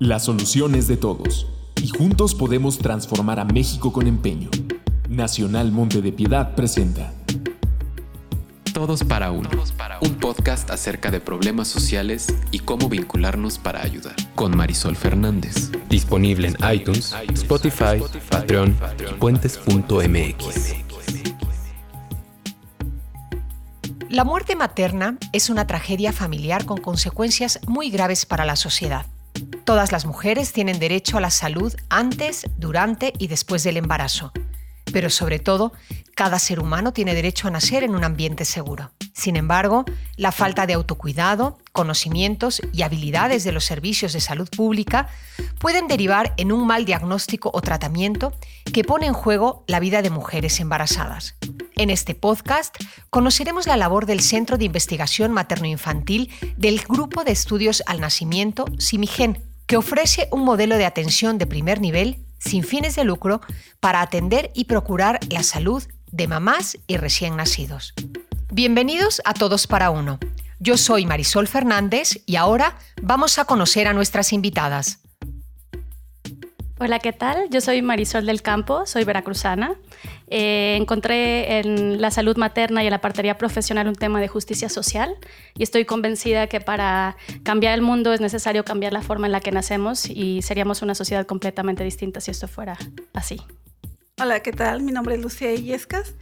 [0.00, 1.46] La solución es de todos,
[1.80, 4.50] y juntos podemos transformar a México con empeño.
[5.08, 7.14] Nacional Monte de Piedad presenta
[8.72, 9.48] Todos para uno,
[10.00, 15.70] un podcast acerca de problemas sociales y cómo vincularnos para ayudar, con Marisol Fernández.
[15.88, 20.74] Disponible en iTunes, Spotify, Patreon y puentes.mx.
[24.08, 29.06] La muerte materna es una tragedia familiar con consecuencias muy graves para la sociedad.
[29.64, 34.30] Todas las mujeres tienen derecho a la salud antes, durante y después del embarazo.
[34.92, 35.72] Pero sobre todo,
[36.14, 38.92] cada ser humano tiene derecho a nacer en un ambiente seguro.
[39.14, 45.08] Sin embargo, la falta de autocuidado, conocimientos y habilidades de los servicios de salud pública
[45.60, 48.34] pueden derivar en un mal diagnóstico o tratamiento
[48.70, 51.36] que pone en juego la vida de mujeres embarazadas.
[51.76, 52.76] En este podcast
[53.08, 59.53] conoceremos la labor del Centro de Investigación Materno-Infantil del Grupo de Estudios al Nacimiento, CIMIGEN,
[59.66, 63.40] que ofrece un modelo de atención de primer nivel sin fines de lucro
[63.80, 67.94] para atender y procurar la salud de mamás y recién nacidos.
[68.52, 70.18] Bienvenidos a Todos para Uno.
[70.60, 75.00] Yo soy Marisol Fernández y ahora vamos a conocer a nuestras invitadas.
[76.80, 77.48] Hola, ¿qué tal?
[77.50, 79.76] Yo soy Marisol del Campo, soy veracruzana.
[80.26, 84.68] Eh, encontré en la salud materna y en la partería profesional un tema de justicia
[84.68, 85.14] social
[85.56, 89.38] y estoy convencida que para cambiar el mundo es necesario cambiar la forma en la
[89.38, 92.76] que nacemos y seríamos una sociedad completamente distinta si esto fuera
[93.12, 93.40] así.
[94.20, 94.82] Hola, ¿qué tal?
[94.82, 96.14] Mi nombre es Lucía Illescas.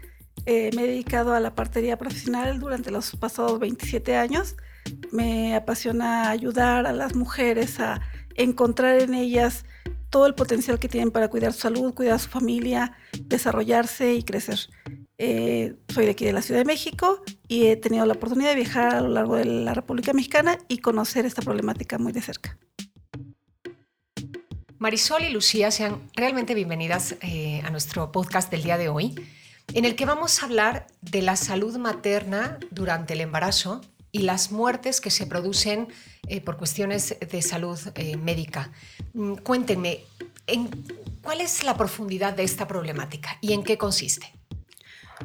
[0.45, 4.57] Eh, me he dedicado a la partería profesional durante los pasados 27 años.
[5.13, 8.03] Me apasiona ayudar a las mujeres a
[8.35, 9.65] encontrar en ellas
[10.13, 14.23] todo el potencial que tienen para cuidar su salud, cuidar a su familia, desarrollarse y
[14.23, 14.69] crecer.
[15.17, 18.57] Eh, soy de aquí de la Ciudad de México y he tenido la oportunidad de
[18.57, 22.59] viajar a lo largo de la República Mexicana y conocer esta problemática muy de cerca.
[24.79, 29.15] Marisol y Lucía sean realmente bienvenidas eh, a nuestro podcast del día de hoy,
[29.73, 33.81] en el que vamos a hablar de la salud materna durante el embarazo
[34.13, 35.89] y las muertes que se producen
[36.29, 38.71] eh, por cuestiones de salud eh, médica.
[39.15, 40.05] Mm, cuéntenme,
[40.47, 40.69] ¿en,
[41.23, 44.33] ¿cuál es la profundidad de esta problemática y en qué consiste?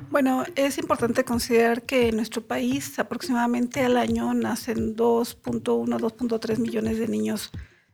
[0.10, 7.00] Bueno, es importante considerar que en nuestro país aproximadamente al año nacen 2.1, 2.3 millones
[7.00, 7.52] de niños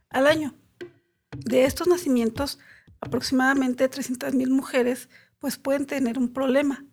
[0.09, 0.53] al año.
[1.31, 2.59] De estos nacimientos,
[3.01, 6.85] aproximadamente 300 mil mujeres pues pueden tener un problema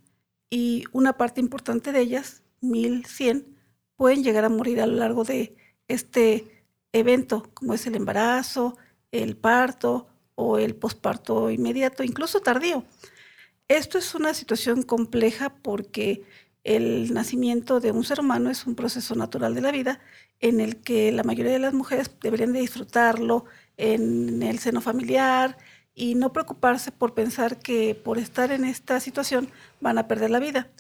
[0.49, 3.45] y una parte importante de ellas, 1.100,
[4.01, 5.55] pueden llegar a morir a lo largo de
[5.87, 8.79] este evento, como es el embarazo,
[9.13, 12.83] el parto o el posparto inmediato, incluso tardío.
[13.69, 16.25] Esto es una situación compleja porque
[16.65, 20.01] el nacimiento de un ser humano es un proceso natural de la vida
[20.41, 23.45] en el que la mayoría de las mujeres deberían de disfrutarlo
[23.77, 25.59] en el seno familiar
[25.95, 29.51] y no preocuparse por pensar que por estar en esta situación
[29.83, 30.71] van a perder la vida.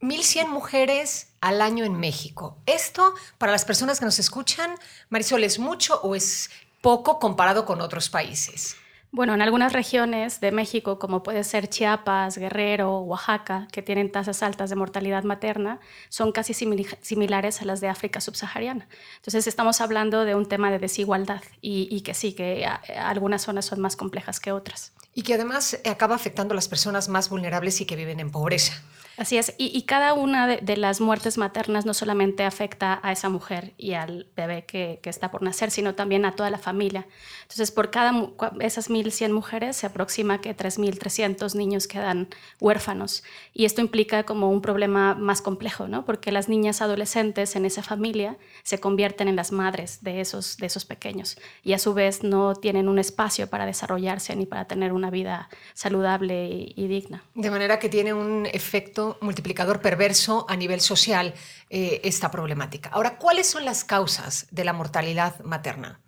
[0.00, 2.58] 1.100 mujeres al año en México.
[2.66, 4.74] Esto, para las personas que nos escuchan,
[5.08, 6.50] Marisol, ¿es mucho o es
[6.80, 8.76] poco comparado con otros países?
[9.12, 14.40] Bueno, en algunas regiones de México, como puede ser Chiapas, Guerrero, Oaxaca, que tienen tasas
[14.44, 18.86] altas de mortalidad materna, son casi similares a las de África subsahariana.
[19.16, 22.64] Entonces, estamos hablando de un tema de desigualdad y, y que sí, que
[22.96, 24.92] algunas zonas son más complejas que otras.
[25.12, 28.80] Y que además acaba afectando a las personas más vulnerables y que viven en pobreza.
[29.20, 33.74] Así es, y, cada una de, las muertes maternas no solamente afecta a esa mujer
[33.76, 37.06] y al bebé que, está por nacer, sino también a toda la familia.
[37.50, 38.12] Entonces, por cada
[38.60, 42.28] esas 1.100 mujeres se aproxima que 3.300 niños quedan
[42.60, 43.24] huérfanos.
[43.52, 46.04] Y esto implica como un problema más complejo, ¿no?
[46.04, 50.66] Porque las niñas adolescentes en esa familia se convierten en las madres de esos, de
[50.66, 54.92] esos pequeños y a su vez no tienen un espacio para desarrollarse ni para tener
[54.92, 57.24] una vida saludable y digna.
[57.34, 61.34] De manera que tiene un efecto multiplicador perverso a nivel social
[61.68, 62.90] eh, esta problemática.
[62.90, 66.00] Ahora, ¿cuáles son las causas de la mortalidad materna?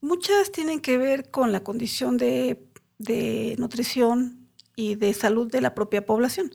[0.00, 2.66] Muchas tienen que ver con la condición de,
[3.58, 6.50] nutrición y de salud de la propia población.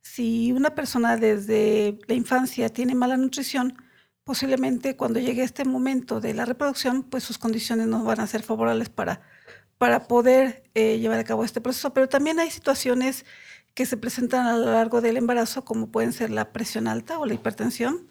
[0.00, 3.76] Si una persona desde la infancia tiene mala nutrición,
[4.24, 8.42] posiblemente cuando llegue este momento de la reproducción, pues sus condiciones no van a ser
[8.42, 9.20] favorables para,
[9.78, 11.94] para poder eh, llevar a cabo este proceso.
[11.94, 13.24] Pero también hay situaciones
[13.74, 17.26] que se presentan a lo largo del embarazo, como pueden ser la presión alta o
[17.26, 18.08] la hipertensión,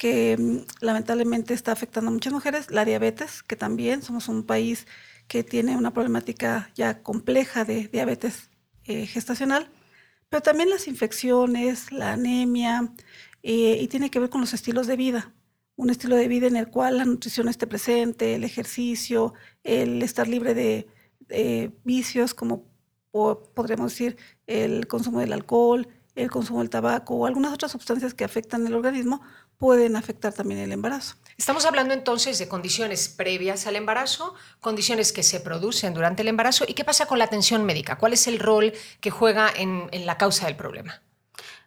[0.00, 4.86] que mm, lamentablemente está afectando a muchas mujeres, la diabetes, que también somos un país
[5.28, 8.48] que tiene una problemática ya compleja de diabetes
[8.84, 9.70] eh, gestacional,
[10.30, 12.92] pero también las infecciones, la anemia,
[13.42, 15.34] eh, y tiene que ver con los estilos de vida.
[15.76, 20.28] un estilo de vida en el cual la nutrición esté presente, el ejercicio, el estar
[20.28, 20.88] libre de,
[21.84, 22.64] vicios como
[23.54, 24.16] podríamos decir
[24.46, 28.74] el consumo del alcohol, el consumo del tabaco o algunas otras sustancias que afectan el
[28.74, 29.22] organismo
[29.60, 31.16] pueden afectar también el embarazo.
[31.36, 36.64] Estamos hablando entonces de condiciones previas al embarazo, condiciones que se producen durante el embarazo
[36.66, 40.16] y qué pasa con la atención médica, cuál es el rol que juega en la
[40.16, 41.02] causa del problema.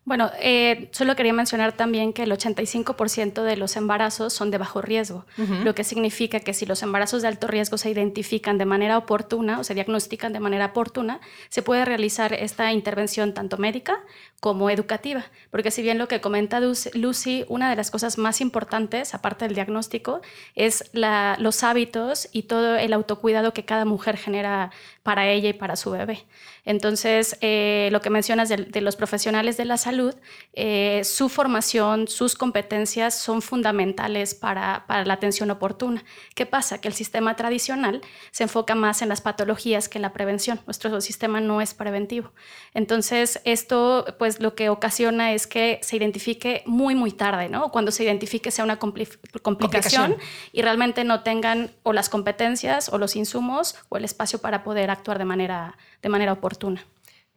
[0.05, 4.81] Bueno, eh, solo quería mencionar también que el 85% de los embarazos son de bajo
[4.81, 5.25] riesgo,
[5.63, 9.59] lo que significa que si los embarazos de alto riesgo se identifican de manera oportuna
[9.59, 13.97] o se diagnostican de manera oportuna, se puede realizar esta intervención tanto médica
[14.41, 19.13] como educativa, porque si bien lo que comenta Lucy, una de las cosas más importantes,
[19.13, 20.19] aparte del diagnóstico,
[20.53, 24.71] es los hábitos y todo el autocuidado que cada mujer genera
[25.01, 26.25] para ella y para su bebé.
[26.65, 30.15] Entonces, eh, lo que mencionas de, los profesionales de la salud,
[30.53, 36.03] eh, su formación, sus competencias son fundamentales para, la atención oportuna.
[36.35, 36.79] ¿Qué pasa?
[36.79, 38.01] Que el sistema tradicional
[38.31, 40.61] se enfoca más en las patologías que en la prevención.
[40.65, 42.31] Nuestro sistema no es preventivo.
[42.73, 47.71] Entonces, esto pues lo que ocasiona es que se identifique muy, muy tarde, ¿no?
[47.71, 50.15] Cuando se identifique sea una complicación, complicación.
[50.53, 54.89] y realmente no tengan o las competencias o los insumos o el espacio para poder
[54.89, 56.52] actuar de manera, de manera oportuna.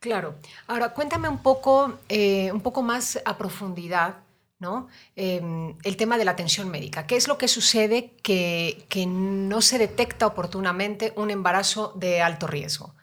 [0.00, 0.34] Claro.
[0.66, 4.16] Ahora, cuéntame un poco, eh, un poco más a profundidad
[4.58, 4.88] ¿no?
[5.16, 7.06] Em, el tema de la atención médica.
[7.06, 12.46] ¿Qué es lo que sucede que, que no se detecta oportunamente un embarazo de alto
[12.46, 12.94] riesgo?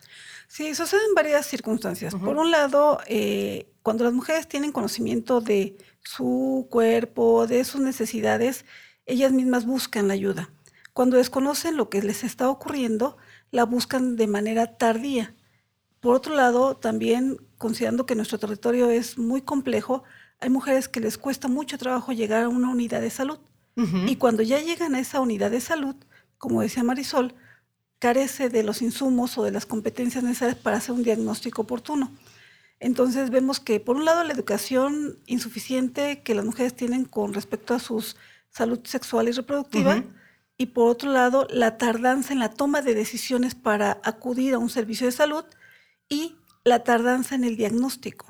[0.47, 2.13] Sí, suceden varias circunstancias.
[2.13, 8.65] Por un lado, eh, cuando las mujeres tienen conocimiento de su cuerpo, de sus necesidades,
[9.05, 10.51] ellas mismas buscan la ayuda.
[10.93, 13.17] Cuando desconocen lo que les está ocurriendo,
[13.49, 15.33] la buscan de manera tardía.
[16.03, 20.03] Por otro lado, también considerando que nuestro territorio es muy complejo,
[20.41, 23.39] hay mujeres que les cuesta mucho trabajo llegar a una unidad de salud.
[24.05, 25.95] Y cuando ya llegan a esa unidad de salud,
[26.37, 27.33] como decía Marisol,
[27.99, 32.11] carece de los insumos o de las competencias necesarias para hacer un diagnóstico oportuno.
[32.81, 37.73] Entonces vemos que por un lado la educación insuficiente que las mujeres tienen con respecto
[37.73, 38.05] a su
[38.49, 40.03] salud sexual y reproductiva,
[40.57, 44.69] y por otro lado la tardanza en la toma de decisiones para acudir a un
[44.69, 45.45] servicio de salud
[46.09, 48.25] y la tardanza en el diagnóstico.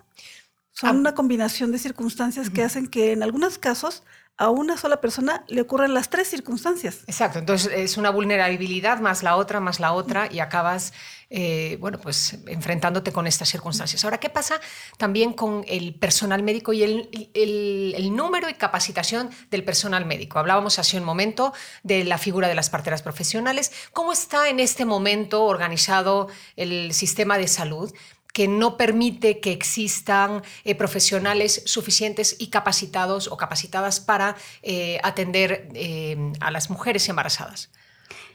[0.72, 1.00] Son ah.
[1.00, 4.04] una combinación de circunstancias que hacen que en algunos casos
[4.38, 7.04] a una sola persona le ocurren las tres circunstancias.
[7.06, 10.94] Exacto, entonces es una vulnerabilidad más la otra, más la otra y acabas,
[11.36, 14.04] eh, bueno, pues enfrentándote con estas circunstancias.
[14.04, 14.62] Ahora, ¿qué pasa
[14.98, 20.38] también con el personal médico y el, número y capacitación del personal médico?
[20.38, 21.52] Hablábamos hace un momento
[21.82, 23.72] de la figura de las parteras profesionales.
[23.94, 27.92] ¿Cómo está en este momento organizado el sistema de salud?
[28.32, 35.70] que no permite que existan eh, profesionales suficientes y capacitados o capacitadas para eh, atender
[36.40, 37.70] a las mujeres embarazadas.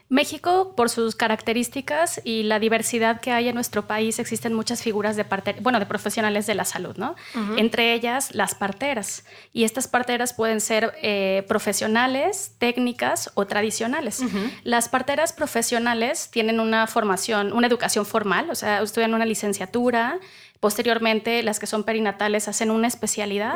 [0.09, 5.15] México, por sus características y la diversidad que hay en nuestro país, existen muchas figuras
[5.15, 5.25] de
[5.61, 7.15] bueno, de profesionales de la salud, ¿no?
[7.57, 9.23] Entre ellas las parteras.
[9.53, 14.23] Y estas parteras pueden ser eh, profesionales, técnicas o tradicionales.
[14.63, 20.19] Las parteras profesionales tienen una formación, una educación formal, o sea, estudian una licenciatura,
[20.59, 23.55] Posteriormente, las que son perinatales hacen una especialidad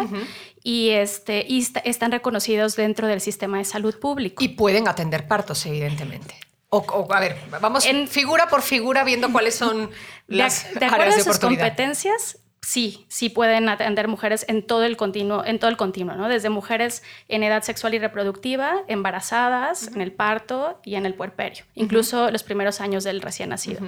[0.64, 4.42] y, este, y están reconocidos dentro del sistema de salud público.
[4.42, 6.36] Y pueden atender partos, evidentemente.
[6.70, 9.92] O, a ver, vamos en, figura por figura viendo cuáles son
[10.27, 14.98] las de, de acuerdo a sus competencias, sí, sí pueden atender mujeres en todo el
[14.98, 16.30] continuo, en todo el continuo, ¿no?
[16.30, 21.66] Desde mujeres en edad sexual y reproductiva, embarazadas, en el parto y en el puerperio,
[21.75, 23.82] incluso los primeros años del recién nacido.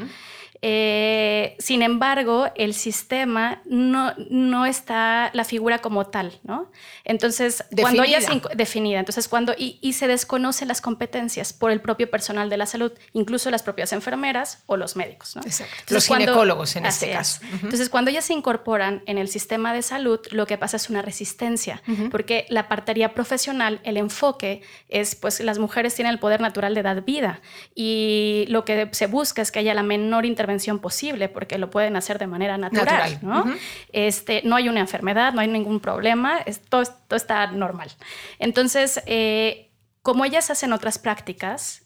[0.68, 6.72] Eh, sin embargo, el sistema no, no está la figura como tal, ¿no?
[7.04, 12.10] Entonces, cuando ella se definida, entonces cuando y, se desconocen las competencias por el propio
[12.10, 15.44] personal de la salud, incluso las propias enfermeras o los médicos, ¿no?
[15.90, 17.42] los ginecólogos en este caso.
[17.62, 21.04] Entonces, cuando ellas se incorporan en el sistema de salud, lo que pasa es una
[21.04, 26.74] resistencia, porque la partería profesional, el enfoque es, pues, las mujeres tienen el poder natural
[26.74, 27.40] de dar vida
[27.76, 31.70] y lo que se busca es que haya la menor intervención intervención posible porque lo
[31.70, 33.46] pueden hacer de manera natural, ¿no?
[33.92, 37.92] este, no hay una enfermedad, no hay ningún problema, todo, está normal.
[38.40, 39.72] Entonces, eh,
[40.02, 41.85] como ellas hacen otras prácticas,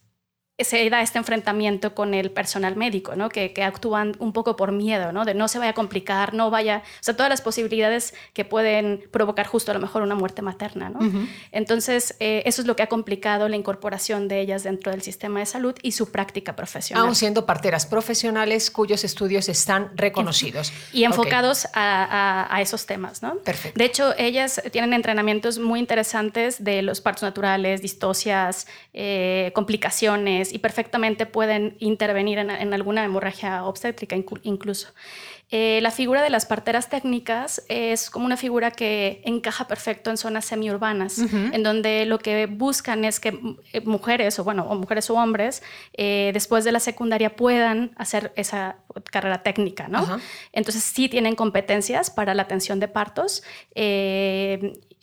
[0.60, 3.30] se da este enfrentamiento con el personal médico, ¿no?
[3.30, 5.26] Que, actúan un poco por miedo, ¿no?
[5.26, 9.04] De no se vaya a complicar, no vaya, o sea, todas las posibilidades que pueden
[9.12, 11.00] provocar justo a lo mejor una muerte materna, ¿no?
[11.52, 15.40] Entonces, eh, eso es lo que ha complicado la incorporación de ellas dentro del sistema
[15.40, 17.06] de salud y su práctica profesional.
[17.06, 20.72] Aún siendo parteras profesionales cuyos estudios están reconocidos.
[20.94, 23.36] Y, enfocados a, esos temas, ¿no?
[23.38, 23.78] Perfecto.
[23.78, 30.60] De hecho, ellas tienen entrenamientos muy interesantes de los partos naturales, distocias, eh, complicaciones, y
[30.60, 34.90] perfectamente pueden intervenir en, alguna hemorragia obstétrica incluso.
[35.52, 40.18] Eh, la figura de las parteras técnicas es como una figura que encaja perfecto en
[40.18, 43.40] zonas semiurbanas, en donde lo que buscan es que
[43.74, 45.64] eh, mujeres, o bueno, o mujeres o hombres,
[45.94, 48.78] eh, después de la secundaria puedan hacer esa
[49.12, 50.20] carrera técnica, ¿no?
[50.54, 53.42] Entonces sí tienen competencias para la atención de partos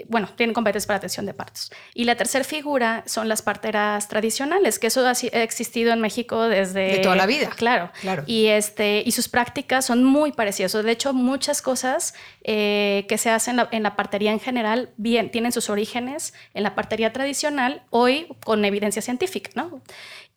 [0.09, 1.71] bueno, tienen competencias para atención de partos.
[1.95, 6.93] Y la tercera figura son las parteras tradicionales, que eso ha existido en México desde...
[6.93, 7.49] De toda la vida.
[7.57, 7.91] Claro.
[8.01, 8.23] claro.
[8.27, 10.73] Y, este, y sus prácticas son muy parecidas.
[10.73, 15.53] De hecho, muchas cosas eh, que se hacen en la, partería en general bien, tienen
[15.53, 19.81] sus orígenes en la partería tradicional, hoy con evidencia científica, ¿no?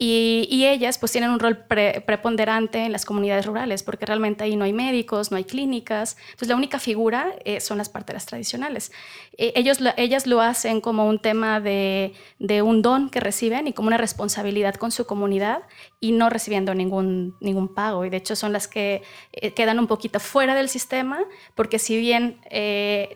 [0.01, 4.63] Y, ellas pues tienen un rol preponderante en las comunidades rurales, porque realmente ahí no
[4.63, 6.15] hay médicos, no hay clínicas.
[6.27, 8.93] Entonces la única figura eh, son las parteras tradicionales.
[9.41, 12.13] Eh, ellos, ellas lo hacen como un tema de,
[12.61, 15.63] un don que reciben y como una responsabilidad con su comunidad
[16.01, 18.03] y no recibiendo ningún, ningún pago.
[18.03, 21.21] Y de hecho son las que eh, quedan un poquito fuera del sistema,
[21.55, 22.41] porque si bien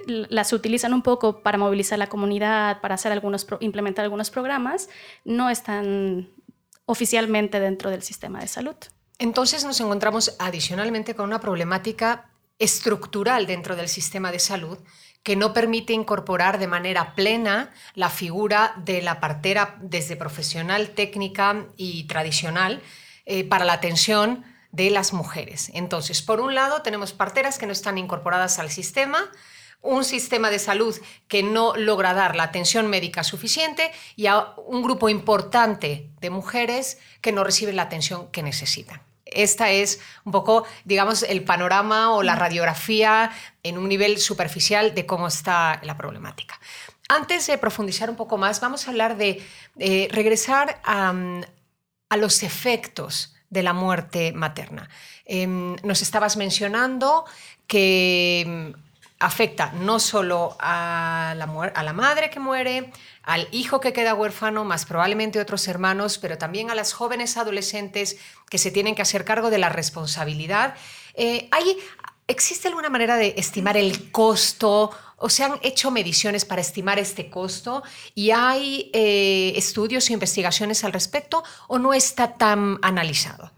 [0.05, 4.87] las utilizan un poco para movilizar la comunidad, para hacer algunos, implementar algunos programas,
[5.25, 6.29] no están
[6.85, 8.75] oficialmente dentro del sistema de salud.
[9.19, 14.77] Entonces nos encontramos adicionalmente con una problemática estructural dentro del sistema de salud
[15.23, 21.65] que no permite incorporar de manera plena la figura de la partera desde profesional, técnica
[21.77, 22.81] y tradicional
[23.25, 25.71] eh, para la atención de las mujeres.
[25.73, 29.31] Entonces, por un lado, tenemos parteras que no están incorporadas al sistema,
[29.81, 30.95] un sistema de salud
[31.27, 36.97] que no logra dar la atención médica suficiente y a un grupo importante de mujeres
[37.21, 39.01] que no reciben la atención que necesitan.
[39.35, 43.31] Esta es un poco, digamos, el panorama o la radiografía
[43.63, 46.59] en un nivel superficial de cómo está la problemática.
[47.09, 49.41] Antes de profundizar un poco más, vamos a hablar de
[50.11, 51.13] regresar a,
[52.17, 54.89] los efectos de la muerte materna.
[55.25, 57.25] Em, nos estabas mencionando
[57.67, 58.73] que
[59.23, 62.91] afecta no solo a la, madre que muere,
[63.23, 68.17] al hijo que queda huérfano, más probablemente otros hermanos, pero también a las jóvenes adolescentes
[68.49, 70.75] que se tienen que hacer cargo de la responsabilidad.
[71.13, 71.77] Eh, ¿hay,
[72.27, 77.29] ¿Existe alguna manera de estimar el costo o se han hecho mediciones para estimar este
[77.29, 77.81] costo
[78.13, 83.53] y hay eh, estudios o investigaciones al respecto o no está tan analizado?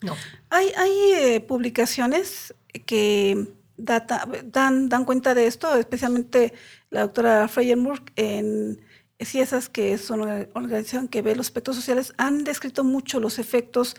[0.00, 0.16] No.
[0.48, 2.54] Hay, hay eh, publicaciones
[2.86, 3.46] que
[3.82, 6.52] dan, dan cuenta de esto, especialmente
[6.90, 8.80] la doctora Freyermurk en
[9.24, 13.96] CIESAS, que es una organización que ve los aspectos sociales, han descrito mucho los efectos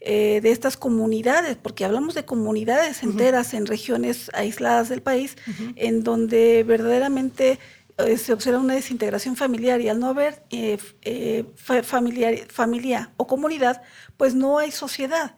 [0.00, 5.36] eh, de estas comunidades, porque hablamos de comunidades enteras en regiones aisladas del país,
[5.76, 7.58] en donde verdaderamente
[7.96, 11.46] eh, se observa una desintegración familiar y al no haber eh,
[11.82, 13.82] familiar, familia o comunidad,
[14.16, 15.36] pues no hay sociedad.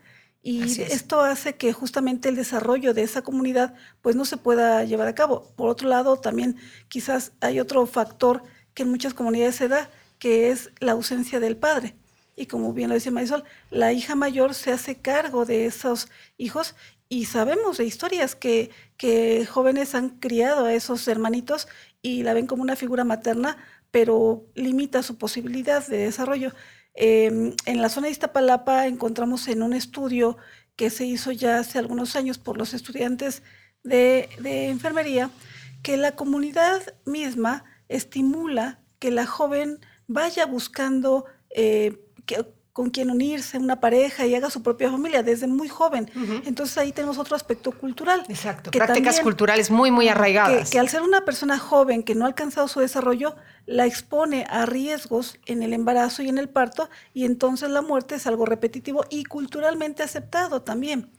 [0.49, 5.09] Y esto hace que justamente el desarrollo de esa comunidad pues no se pueda llevar
[5.09, 5.53] a cabo.
[5.57, 10.53] Por otro lado, también quizás hay otro factor que en muchas comunidades se da, que
[10.53, 11.97] es la ausencia del padre.
[12.37, 16.77] Y como bien lo decía Marisol, la hija mayor se hace cargo de esos hijos
[17.09, 21.67] y sabemos de historias que, que jóvenes han criado a esos hermanitos
[22.03, 23.57] y la ven como una figura materna,
[23.91, 26.53] pero limita su posibilidad de desarrollo.
[26.97, 30.39] Em, en la zona de Iztapalapa encontramos en un estudio
[30.77, 33.43] que se hizo ya hace algunos años por los estudiantes
[33.83, 35.31] de, enfermería
[35.83, 41.99] que la comunidad misma estimula que la joven vaya buscando eh,
[42.77, 46.11] con quien unirse, una pareja y haga su propia familia desde muy joven.
[46.45, 48.27] Entonces ahí tenemos otro aspecto cultural.
[48.29, 50.69] Exacto, prácticas culturales muy, muy arraigadas.
[50.69, 54.67] Que, al ser una persona joven que no ha alcanzado su desarrollo, la expone a
[54.67, 59.07] riesgos en el embarazo y en el parto, y entonces la muerte es algo repetitivo
[59.09, 61.11] y culturalmente aceptado también.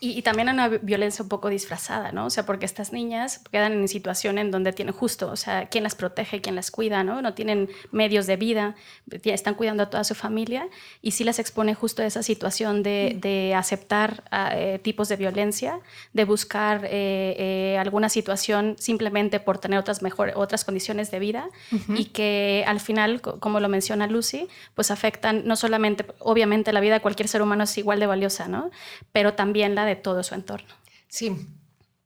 [0.00, 2.26] Y, también una violencia un poco disfrazada, ¿no?
[2.26, 5.82] O sea, porque estas niñas quedan en situación en donde tienen justo, o sea, quién
[5.82, 7.20] las protege, quién las cuida, ¿no?
[7.20, 8.76] No tienen medios de vida,
[9.24, 10.68] están cuidando a toda su familia
[11.02, 15.80] y sí las expone justo a esa situación de, aceptar ah, eh, tipos de violencia,
[16.12, 21.48] de buscar eh, eh, alguna situación simplemente por tener otras, mejor, otras condiciones de vida
[21.88, 26.94] y que al final, como lo menciona Lucy, pues afectan no solamente, obviamente la vida
[26.94, 28.70] de cualquier ser humano es igual de valiosa, ¿no?
[29.12, 30.74] Pero también la de todo su entorno.
[31.08, 31.34] Sí.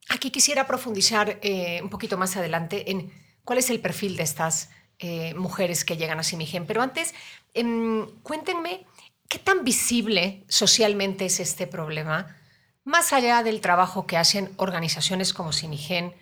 [0.08, 3.12] Aquí quisiera profundizar eh, un poquito más adelante en
[3.44, 6.66] cuál es el perfil de estas eh, mujeres que llegan a Simigen.
[6.66, 7.14] Pero antes,
[7.54, 8.86] em, cuéntenme
[9.28, 12.36] qué tan visible socialmente es este problema,
[12.84, 16.14] más allá del trabajo que hacen organizaciones como Simigen,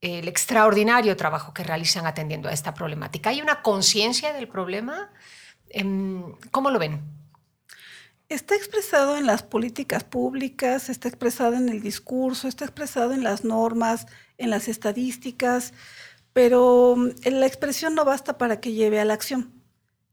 [0.00, 3.30] el extraordinario trabajo que realizan atendiendo a esta problemática.
[3.30, 5.12] ¿Hay una conciencia del problema?
[5.68, 7.21] Em, ¿Cómo lo ven?
[8.32, 13.44] Está expresado en las políticas públicas, está expresado en el discurso, está expresado en las
[13.44, 14.06] normas,
[14.38, 15.74] en las estadísticas,
[16.32, 19.52] pero mm, la expresión no basta para que lleve a la acción.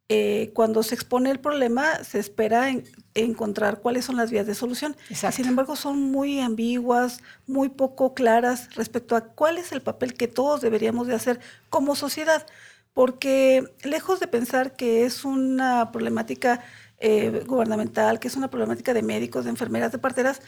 [0.09, 2.69] Eh, cuando se expone el problema, se espera
[3.13, 4.97] encontrar cuáles son las vías de solución.
[5.31, 10.27] Sin embargo, son muy ambiguas, muy poco claras respecto a cuál es el papel que
[10.27, 12.45] todos deberíamos de hacer como sociedad,
[12.93, 16.59] porque lejos de pensar que es una problemática
[16.99, 20.41] eh, gubernamental, que es una problemática de médicos, de enfermeras, de parteras,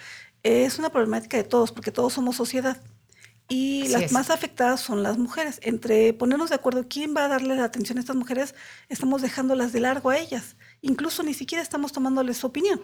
[0.43, 2.81] es una problemática de todos, porque todos somos sociedad.
[3.47, 5.59] Y las más afectadas son las mujeres.
[5.61, 8.55] Entre ponernos de acuerdo quién va a darle la atención a estas mujeres,
[8.87, 10.55] estamos dejándolas de largo a ellas.
[10.81, 12.81] Incluso ni siquiera estamos tomándoles su opinión.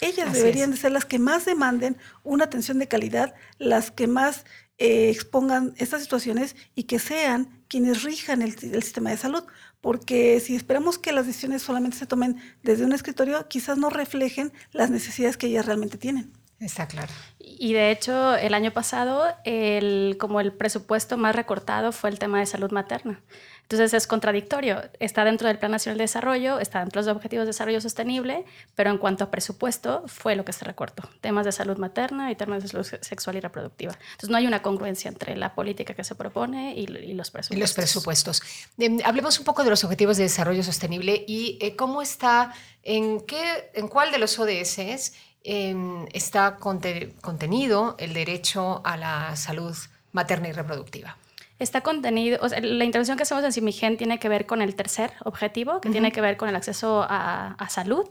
[0.00, 4.44] Ellas deberían de ser las que más demanden una atención de calidad, las que más
[4.78, 9.44] eh, expongan estas situaciones y que sean quienes rijan el, sistema de salud.
[9.80, 14.52] Porque si esperamos que las decisiones solamente se tomen desde un escritorio, quizás no reflejen
[14.72, 16.32] las necesidades que ellas realmente tienen.
[16.58, 17.12] Está claro.
[17.38, 22.38] Y de hecho, el año pasado, el, como el presupuesto más recortado fue el tema
[22.38, 23.20] de salud materna.
[23.68, 24.80] Entonces es contradictorio.
[25.00, 28.44] Está dentro del Plan Nacional de Desarrollo, está dentro de los Objetivos de Desarrollo Sostenible,
[28.76, 31.08] pero en cuanto a presupuesto fue lo que se recortó.
[31.20, 33.98] Temas de salud materna y temas de salud sexual y reproductiva.
[34.12, 37.56] Entonces no hay una congruencia entre la política que se propone y, los presupuestos.
[37.56, 38.42] Y los presupuestos.
[38.78, 42.54] Em, hablemos un poco de los Objetivos de Desarrollo Sostenible y eh, cómo está,
[42.84, 49.76] en, qué, en cuál de los ODS em, está contenido el derecho a la salud
[50.12, 51.16] materna y reproductiva.
[51.58, 54.74] Está contenido, o sea, la intervención que hacemos en Simigen tiene que ver con el
[54.74, 58.04] tercer objetivo, que tiene que ver con el acceso a, salud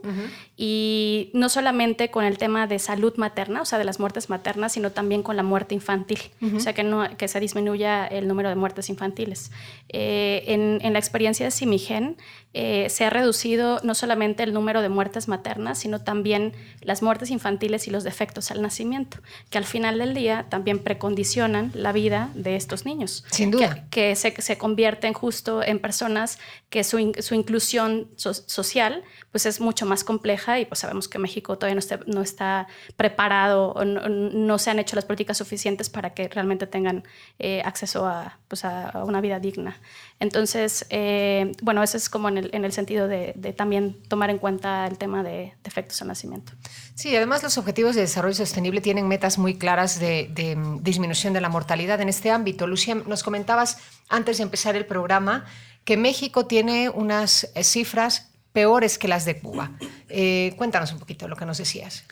[0.58, 4.74] y no solamente con el tema de salud materna, o sea, de las muertes maternas,
[4.74, 6.20] sino también con la muerte infantil,
[6.56, 9.52] o sea, que, no, que se disminuya el número de muertes infantiles.
[9.90, 12.18] Eh, en, en, la experiencia de Simigen,
[12.58, 17.30] eh, se ha reducido no solamente el número de muertes maternas, sino también las muertes
[17.30, 19.18] infantiles y los defectos al nacimiento,
[19.50, 23.26] que al final del día también precondicionan la vida de estos niños.
[23.30, 23.86] Sin duda.
[23.90, 26.40] Que, se, convierten justo en personas
[26.70, 31.82] que su, inclusión social pues es mucho más compleja y pues sabemos que México todavía
[32.08, 37.04] no está, preparado o no, se han hecho las políticas suficientes para que realmente tengan
[37.38, 39.78] eh, acceso a, pues a, una vida digna.
[40.22, 44.38] Entonces, eh, bueno, eso es como en el, en el sentido de, también tomar en
[44.38, 46.54] cuenta el tema de defectos al nacimiento.
[46.96, 51.42] Sí, además los objetivos de desarrollo sostenible tienen metas muy claras de, de disminución de
[51.42, 52.68] la mortalidad en este ámbito.
[52.68, 53.78] Lucía, nos comentabas
[54.10, 55.46] antes de empezar el programa
[55.84, 59.78] que México tiene unas cifras peores que las de Cuba.
[60.10, 62.06] Eh, cuéntanos un poquito lo que nos decías.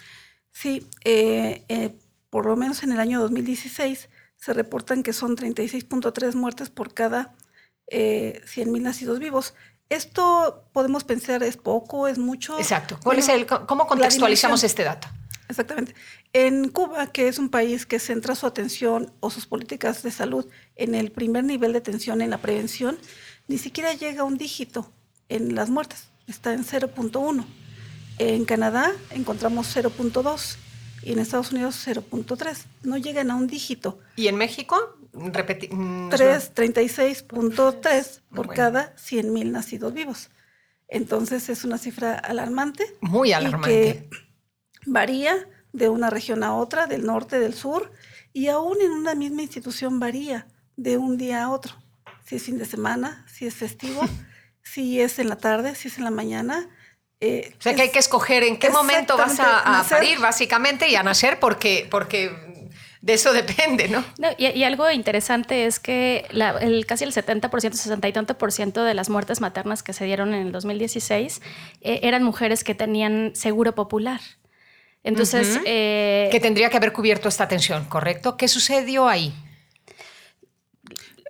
[0.52, 1.96] Sí, eh, eh,
[2.30, 7.34] por lo menos en el año 2016 se reportan que son 36.3 muertes por cada
[7.90, 9.54] 100.000 nacidos vivos.
[9.94, 12.58] Esto podemos pensar es poco, es mucho.
[12.58, 13.00] Exacto.
[13.04, 15.08] ¿Cuál es el, ¿Cómo contextualizamos este dato?
[15.50, 15.94] Exactamente.
[16.34, 20.48] En Cuba, que es un país que centra su atención o sus políticas de salud
[20.76, 22.98] en el primer nivel de atención en la prevención,
[23.48, 24.92] ni siquiera llega a un dígito
[25.30, 27.46] en las muertes está en 0.1.
[28.20, 30.56] En Canadá encontramos 0.2
[31.06, 32.66] y en Estados Unidos 0.3.
[32.84, 34.00] No llegan a un dígito.
[34.16, 34.98] ¿Y en México?
[35.14, 40.30] Repeti 36.3 mm, por cada 100.000 nacidos vivos.
[40.88, 42.86] Entonces es una cifra alarmante.
[43.02, 43.70] Muy alarmante.
[43.70, 44.10] que
[44.86, 47.92] varía de una región a otra, del norte, del sur,
[48.32, 51.74] y aún en una misma institución varía de un día a otro.
[52.26, 54.02] Si es fin de semana, si es festivo.
[54.64, 56.70] si es en la tarde, si es en la mañana.
[57.26, 60.96] Eh, o sea que hay que escoger en qué momento vas a, parir, básicamente, y
[60.96, 62.32] a nacer, porque, porque
[63.02, 64.04] de eso depende, ¿no?
[64.38, 68.94] y, algo interesante es que el, casi el 70%, 60 y tanto por ciento de
[68.94, 71.42] las muertes maternas que se dieron en el 2016
[71.82, 74.20] eh, eran mujeres que tenían seguro popular.
[75.04, 75.60] Entonces...
[75.66, 78.38] Eh, que tendría que haber cubierto esta atención, ¿correcto?
[78.38, 79.34] ¿Qué sucedió ahí?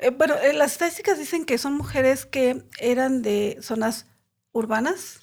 [0.03, 4.05] Eh, bueno, eh, las estadísticas dicen que son mujeres que eran de zonas
[4.51, 5.19] urbanas,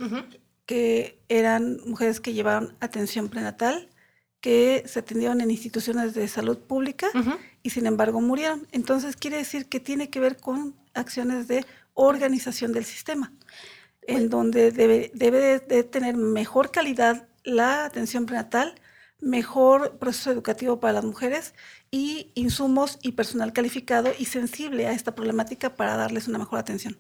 [0.71, 3.89] que eran mujeres que llevaban atención prenatal,
[4.41, 7.09] que se atendieron en instituciones de salud pública
[7.65, 8.69] y sin embargo murieron.
[8.71, 13.33] Entonces quiere decir que tiene que ver con acciones de organización del sistema,
[14.03, 18.77] en donde debe, debe de tener mejor calidad la atención prenatal,
[19.21, 21.53] mejor proceso educativo para las mujeres
[21.91, 26.97] y insumos y personal calificado y sensible a esta problemática para darles una mejor atención.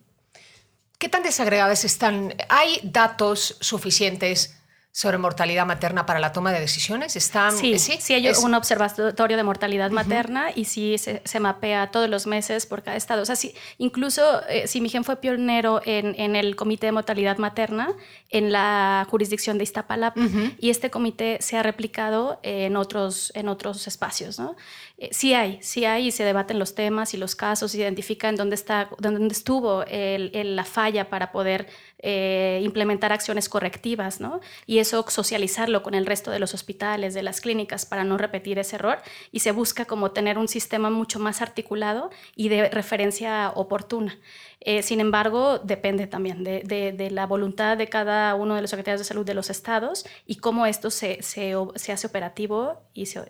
[1.00, 2.34] ¿Qué tan desagregadas están?
[2.50, 4.59] ¿Hay datos suficientes
[4.92, 7.14] sobre mortalidad materna para la toma de decisiones?
[7.14, 12.10] ¿Están, sí, sí, sí hay un observatorio de mortalidad materna y sí se, mapea todos
[12.10, 13.22] los meses por cada estado.
[13.22, 17.38] O sea, sí, incluso eh, si gen fue pionero en, en, el Comité de Mortalidad
[17.38, 17.94] Materna
[18.28, 20.20] en la jurisdicción de Iztapalapa
[20.58, 24.38] y este comité se ha replicado en otros, en otros espacios.
[24.38, 24.56] ¿no?
[24.98, 28.36] Eh, sí hay, sí hay y se debaten los temas y los casos, se identifican
[28.36, 31.68] dónde, está, dónde estuvo la falla para poder
[32.02, 34.40] eh, implementar acciones correctivas, ¿no?
[34.66, 38.58] Y eso socializarlo con el resto de los hospitales, de las clínicas, para no repetir
[38.58, 38.98] ese error.
[39.32, 44.18] Y se busca como tener un sistema mucho más articulado y de referencia oportuna.
[44.60, 49.04] Eh, sin embargo, depende también de, la voluntad de cada uno de los secretarios de
[49.06, 51.54] salud de los estados y cómo esto se, se,
[51.92, 53.20] hace operativo y se,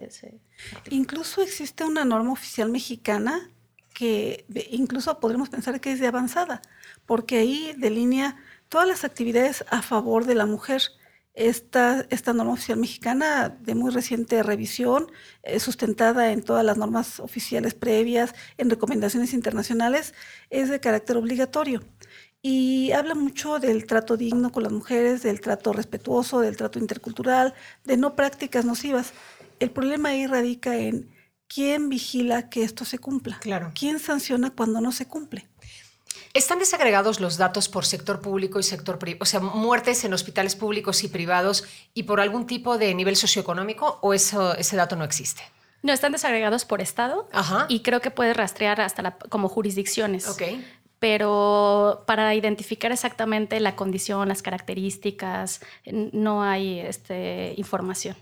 [0.90, 3.48] Incluso existe una norma oficial mexicana
[3.94, 6.62] que incluso podremos pensar que es de avanzada,
[7.06, 8.36] porque ahí delinea
[8.70, 10.80] todas las actividades a favor de la mujer
[11.34, 15.10] esta, esta norma oficial mexicana de muy reciente revisión,
[15.42, 20.14] eh, sustentada en todas las normas oficiales previas, en recomendaciones internacionales,
[20.50, 21.82] es de carácter obligatorio.
[22.42, 27.54] Y habla mucho del trato digno con las mujeres, del trato respetuoso, del trato intercultural,
[27.84, 29.12] de no prácticas nocivas.
[29.58, 31.10] El problema ahí radica en
[31.48, 33.38] quién vigila que esto se cumpla.
[33.40, 33.72] Claro.
[33.78, 35.49] ¿Quién sanciona cuando no se cumple?
[36.32, 39.22] ¿Están desagregados los datos por sector público y sector privado?
[39.22, 43.98] O sea, muertes en hospitales públicos y privados y por algún tipo de nivel socioeconómico
[44.00, 45.42] o eso, ese dato no existe?
[45.82, 47.28] No, están desagregados por estado
[47.68, 50.28] y creo que puede rastrear hasta como jurisdicciones.
[50.28, 50.42] Ok
[51.00, 58.16] pero para identificar exactamente la condición, las características, no hay este, información.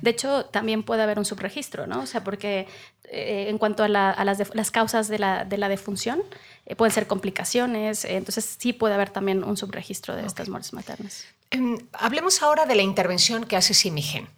[0.00, 2.00] De hecho, también puede haber un subregistro, ¿no?
[2.00, 2.68] O sea, porque
[3.04, 6.22] eh, en cuanto a, las, causas de la, defunción,
[6.66, 11.26] eh, pueden ser complicaciones, entonces sí puede haber también un subregistro de estas muertes maternas.
[11.50, 14.28] Em, hablemos ahora de la intervención que hace Simigen.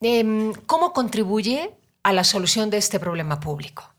[0.00, 3.92] Em, ¿Cómo contribuye a la solución de este problema público?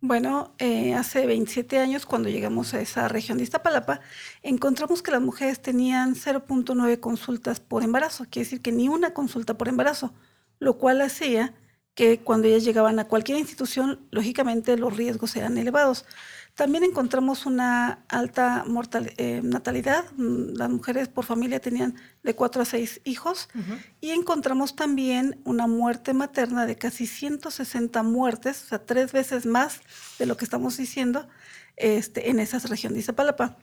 [0.00, 4.00] Bueno, eh, hace 27 años, cuando llegamos a esa región de Iztapalapa,
[4.42, 9.58] encontramos que las mujeres tenían 0.9 consultas por embarazo, quiere decir que ni una consulta
[9.58, 10.14] por embarazo,
[10.60, 11.52] lo cual hacía
[11.96, 16.04] que cuando ellas llegaban a cualquier institución, lógicamente los riesgos eran elevados.
[16.58, 18.64] También encontramos una alta
[19.16, 20.04] eh, natalidad.
[20.16, 21.94] Mm, las mujeres por familia tenían
[22.24, 23.48] de 4 a 6 hijos.
[24.00, 29.82] Y encontramos también una muerte materna de casi 160 muertes, o sea, tres veces más
[30.18, 31.28] de lo que estamos diciendo
[31.76, 33.56] este, en esa región de Izapalapa.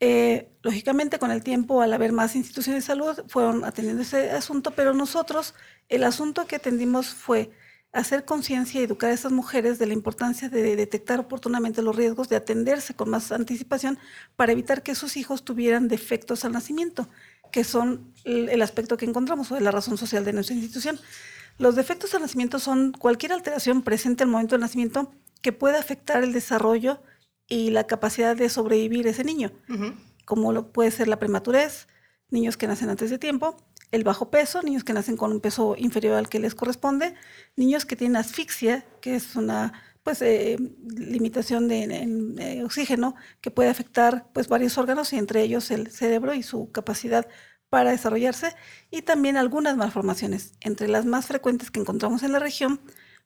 [0.00, 4.72] Eh, lógicamente, con el tiempo, al haber más instituciones de salud, fueron atendiendo ese asunto,
[4.72, 5.54] pero nosotros,
[5.88, 7.52] el asunto que atendimos fue
[7.94, 12.28] hacer conciencia y educar a estas mujeres de la importancia de detectar oportunamente los riesgos,
[12.28, 13.98] de atenderse con más anticipación
[14.36, 17.08] para evitar que sus hijos tuvieran defectos al nacimiento,
[17.52, 20.98] que son el aspecto que encontramos o la razón social de nuestra institución.
[21.56, 26.24] Los defectos al nacimiento son cualquier alteración presente al momento del nacimiento que pueda afectar
[26.24, 27.00] el desarrollo
[27.48, 29.52] y la capacidad de sobrevivir ese niño,
[30.24, 31.86] como lo puede ser la prematurez,
[32.30, 33.56] niños que nacen antes de tiempo,
[33.90, 37.14] el bajo peso, niños que nacen con un peso inferior al que les corresponde,
[37.56, 40.58] niños que tienen asfixia, que es una pues eh,
[40.96, 41.84] limitación de,
[42.38, 46.70] eh, oxígeno que puede afectar pues varios órganos y entre ellos el cerebro y su
[46.70, 47.26] capacidad
[47.70, 48.54] para desarrollarse
[48.90, 50.52] y también algunas malformaciones.
[50.60, 52.80] Entre las más frecuentes que encontramos en la región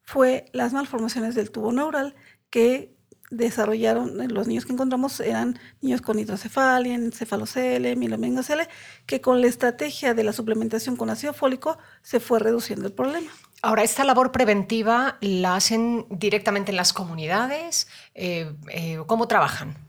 [0.04, 2.14] fue las malformaciones del tubo neural
[2.48, 2.97] que
[3.30, 8.68] desarrollaron, eh, los niños que encontramos eran niños con hidrocefalia, encefalocele, mielomengocele,
[9.06, 13.30] que con la estrategia de la suplementación con ácido fólico se fue reduciendo el problema.
[13.60, 17.88] Ahora, ¿esta labor preventiva la hacen directamente en las comunidades?
[18.14, 19.87] Eh, eh, ¿Cómo trabajan?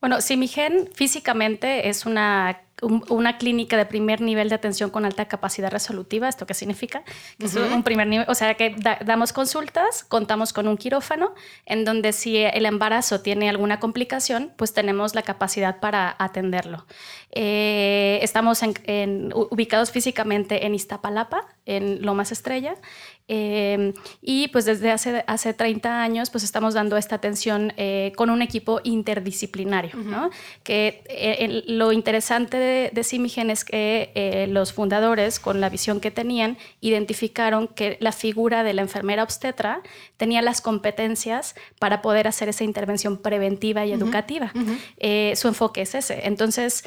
[0.00, 5.70] Bueno, Simigen físicamente es una una clínica de primer nivel de atención con alta capacidad
[5.70, 6.28] resolutiva.
[6.28, 7.02] ¿Esto qué significa?
[7.38, 11.34] Que es un primer nivel, o sea, que damos consultas, contamos con un quirófano,
[11.66, 16.86] en donde si el embarazo tiene alguna complicación, pues tenemos la capacidad para atenderlo.
[17.30, 18.60] Eh, estamos
[19.50, 22.74] ubicados físicamente en Iztapalapa, en Lomas Estrella,
[23.30, 28.30] Em, y pues desde hace, hace 30 años pues estamos dando esta atención eh, con
[28.30, 30.30] un equipo interdisciplinario, ¿no?
[30.62, 36.00] Que eh, lo interesante de, de Simigen es que eh, los fundadores, con la visión
[36.00, 39.82] que tenían, identificaron que la figura de la enfermera obstetra
[40.16, 44.52] tenía las competencias para poder hacer esa intervención preventiva y educativa.
[45.34, 46.26] su enfoque es ese.
[46.26, 46.84] Entonces,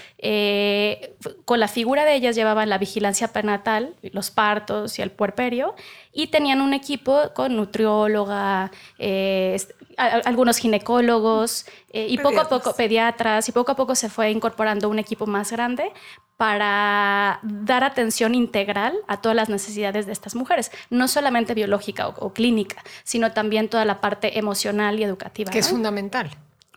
[1.46, 5.76] con la figura de ellas llevaban la vigilancia prenatal, los partos y el puerperio,
[6.14, 9.58] y tenían un equipo con nutrióloga, eh,
[9.98, 14.90] algunos ginecólogos eh, y poco a poco pediatras y poco a poco se fue incorporando
[14.90, 15.92] un equipo más grande
[16.38, 22.34] para dar atención integral a todas las necesidades de estas mujeres, no solamente biológica o,
[22.34, 25.52] clínica, sino también toda la parte emocional y educativa.
[25.52, 26.32] Que es fundamental.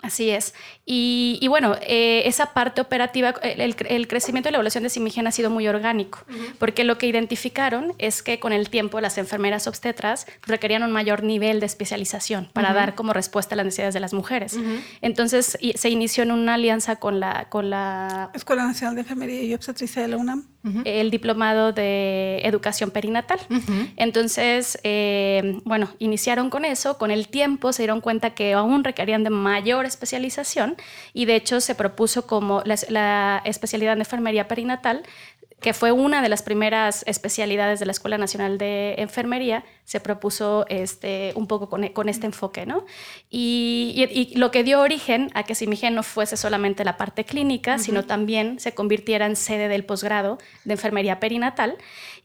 [0.05, 0.53] Así es.
[0.85, 5.49] Y, bueno, eh, esa parte operativa, el, crecimiento y la evolución de Simigen ha sido
[5.49, 6.19] muy orgánico,
[6.59, 11.23] porque lo que identificaron es que con el tiempo las enfermeras obstetras requerían un mayor
[11.23, 14.59] nivel de especialización para dar como respuesta a las necesidades de las mujeres.
[15.01, 19.55] Entonces se inició en una alianza con la, con la Escuela Nacional de Enfermería y
[19.55, 20.54] Obstetricia de la UNAM
[20.85, 23.38] el diplomado de educación perinatal.
[23.96, 29.24] Entonces, eh, bueno, iniciaron con eso, con el tiempo se dieron cuenta que aún requerían
[29.24, 30.77] de mayor especialización
[31.12, 35.03] y de hecho se propuso como la, la especialidad de enfermería perinatal
[35.64, 40.66] que fue una de las primeras especialidades de la Escuela Nacional de Enfermería, se propuso
[40.68, 42.85] este, un poco con, con este enfoque, ¿no?
[43.31, 47.79] Y, y, lo que dio origen a que Simigen no fuese solamente la parte clínica,
[47.79, 51.79] sino también se convirtiera en sede del posgrado de enfermería perinatal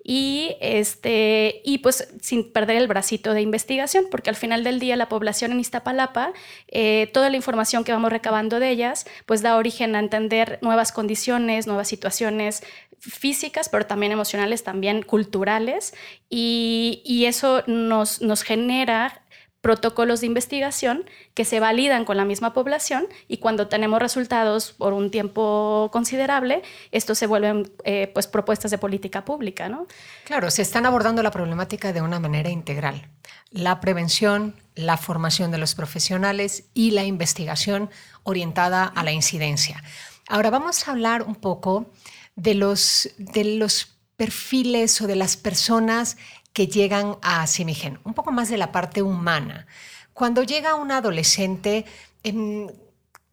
[0.03, 4.95] y, este, y pues sin perder el bracito de investigación, porque al final del día
[4.95, 6.33] la población en Iztapalapa,
[6.67, 10.91] eh, toda la información que vamos recabando de ellas, pues da origen a entender nuevas
[10.91, 12.63] condiciones, nuevas situaciones
[12.99, 15.93] físicas, pero también emocionales, también culturales,
[16.29, 19.21] y, eso nos, nos genera
[19.61, 24.93] protocolos de investigación que se validan con la misma población y cuando tenemos resultados por
[24.93, 29.85] un tiempo considerable, esto se vuelven eh, pues propuestas de política pública, ¿no?
[30.23, 33.09] Claro, se están abordando la problemática de una manera integral.
[33.51, 37.89] La prevención, la formación de los profesionales y la investigación
[38.23, 39.83] orientada a la incidencia.
[40.29, 41.91] Ahora vamos a hablar un poco
[42.39, 46.17] de los, de los perfiles o de las personas
[46.53, 49.67] que llegan a Simigen, un poco más de la parte humana.
[50.13, 51.85] Cuando llega un adolescente,
[52.23, 52.67] em,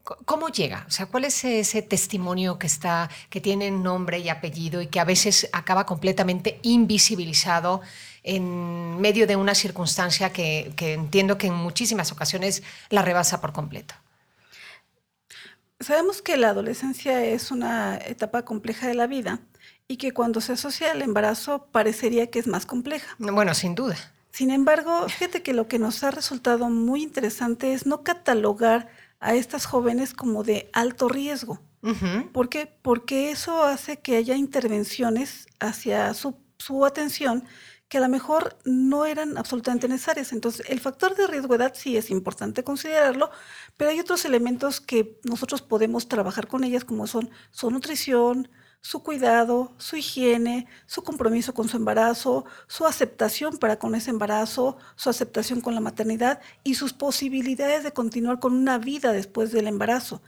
[0.03, 0.85] ¿cómo llega?
[0.89, 5.01] O sea, ¿cuál es ese testimonio que está, que tiene nombre y apellido y que
[5.01, 7.81] a veces acaba completamente invisibilizado
[8.25, 13.53] en medio de una circunstancia que, que entiendo que en muchísimas ocasiones la rebasa por
[13.53, 13.95] completo?
[15.81, 19.41] Sabemos que la adolescencia es una etapa compleja de la vida
[19.89, 23.15] y que cuando se asocia al embarazo parecería que es más compleja.
[23.19, 23.97] Bueno, sin duda.
[24.31, 28.89] Sin embargo, fíjate que lo que nos ha resultado muy interesante es no catalogar
[29.21, 31.61] a estas jóvenes como de alto riesgo.
[32.33, 32.67] ¿Por qué?
[32.83, 37.45] Porque eso hace que haya intervenciones hacia su, su atención
[37.89, 40.33] que a lo mejor no eran absolutamente necesarias.
[40.33, 43.31] Entonces, el factor de riesgo edad sí es importante considerarlo,
[43.77, 48.49] pero hay otros elementos que nosotros podemos trabajar con ellas, como son su nutrición,
[48.81, 54.79] su cuidado, su higiene, su compromiso con su embarazo, su aceptación para con ese embarazo,
[54.95, 59.67] su aceptación con la maternidad y sus posibilidades de continuar con una vida después del
[59.67, 60.23] embarazo.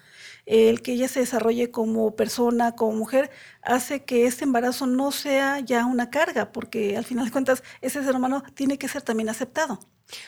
[0.45, 3.31] El que ella se desarrolle como persona, como mujer,
[3.63, 8.03] hace que este embarazo no sea ya una carga, porque al final de cuentas ese
[8.03, 9.79] ser humano tiene que ser también aceptado.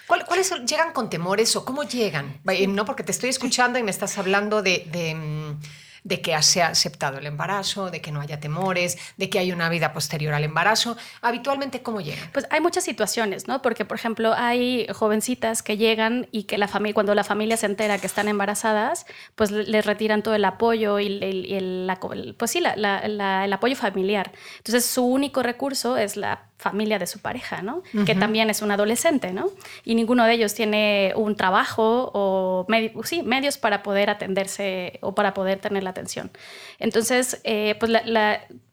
[0.06, 2.40] ¿Cuáles llegan con temores o cómo llegan?
[2.68, 6.68] No, porque te estoy escuchando y me estás hablando de mm, de que se ha
[6.68, 10.44] aceptado el embarazo, de que no haya temores, de que hay una vida posterior al
[10.44, 10.96] embarazo.
[11.20, 12.30] Habitualmente, ¿cómo llegan?
[12.32, 13.62] Pues hay muchas situaciones, ¿no?
[13.62, 17.66] Porque, por ejemplo, hay jovencitas que llegan y que la familia, cuando la familia se
[17.66, 23.52] entera que están embarazadas, pues les retiran todo el apoyo y el, pues sí, el
[23.52, 24.32] apoyo familiar.
[24.58, 27.82] Entonces, su único recurso es la familia de su pareja, ¿no?
[28.04, 29.46] Que también es un adolescente, ¿no?
[29.82, 32.66] Y ninguno de ellos tiene un trabajo o
[33.04, 36.30] sí, medios para poder atenderse o para poder tener la atención.
[36.78, 37.92] Entonces, eh, pues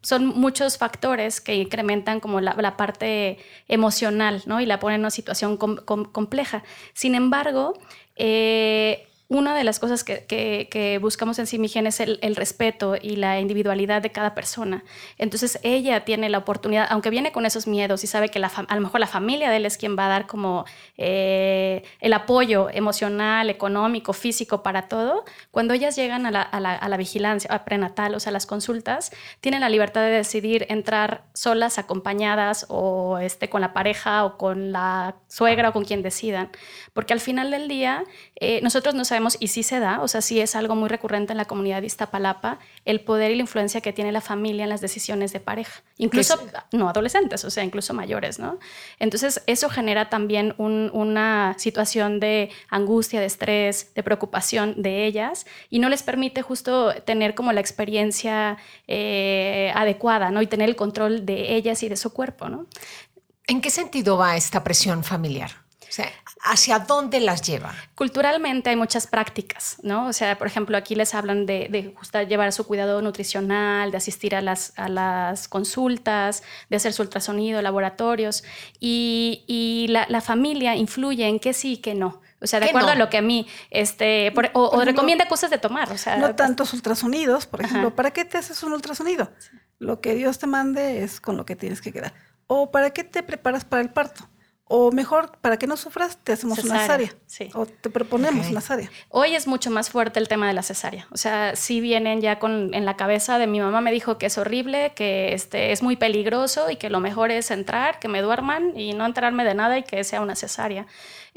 [0.01, 4.61] son muchos factores que incrementan como la, parte emocional, ¿no?
[4.61, 6.63] Y la ponen en una situación compleja.
[6.93, 7.73] Sin embargo,
[8.15, 14.01] eh, una de las cosas que, buscamos en Simigen es el, respeto y la individualidad
[14.01, 14.83] de cada persona.
[15.17, 18.81] Entonces ella tiene la oportunidad, aunque viene con esos miedos y sabe que a lo
[18.81, 20.65] mejor la familia de él es quien va a dar como
[20.97, 27.65] eh, el apoyo emocional, económico, físico para todo, cuando ellas llegan a la, vigilancia a
[27.65, 29.11] prenatal, o sea, a las consultas,
[29.41, 34.71] tienen la libertad de decidir entrar solas, acompañadas o este, con la pareja o con
[34.71, 36.49] la suegra o con quien decidan.
[36.93, 38.03] Porque al final del día,
[38.39, 41.33] eh, nosotros no sabemos, y sí se da, o sea, sí es algo muy recurrente
[41.33, 44.69] en la comunidad de Iztapalapa, el poder y la influencia que tiene la familia en
[44.69, 46.39] las decisiones de pareja, incluso
[46.71, 48.59] no adolescentes, o sea, incluso mayores, ¿no?
[48.99, 55.79] Entonces, eso genera también una situación de angustia, de estrés, de preocupación de ellas, y
[55.79, 60.43] no les permite justo tener como la experiencia eh, adecuada, ¿no?
[60.43, 62.67] Y tener el control de ellas y de su cuerpo, ¿no?
[63.47, 65.51] ¿En qué sentido va esta presión familiar?
[65.81, 67.73] O sea, ¿hacia dónde las lleva?
[67.95, 70.07] Culturalmente hay muchas prácticas, ¿no?
[70.07, 74.35] O sea, por ejemplo, aquí les hablan de, de llevar su cuidado nutricional, de asistir
[74.35, 78.43] a las, a las consultas, de hacer su ultrasonido, laboratorios,
[78.79, 82.21] y, y la, la, familia influye en qué sí y qué no.
[82.39, 85.91] O sea, de acuerdo a lo que a mí, este, o, recomienda cosas de tomar.
[85.91, 87.95] O sea, no tantos ultrasonidos, por ejemplo.
[87.95, 89.31] ¿Para qué te haces un ultrasonido?
[89.79, 92.13] Lo que Dios te mande es con lo que tienes que quedar.
[92.45, 94.29] ¿O para qué te preparas para el parto?
[94.69, 97.13] O mejor, para que no sufras, te hacemos una cesárea.
[97.53, 98.89] O te proponemos una cesárea.
[99.09, 101.07] Hoy es mucho más fuerte el tema de la cesárea.
[101.11, 104.25] O sea, sí vienen ya con en la cabeza de mi mamá me dijo que
[104.25, 108.21] es horrible, que este, es muy peligroso y que lo mejor es entrar, que me
[108.21, 110.85] duerman y no enterarme de nada y que sea una cesárea.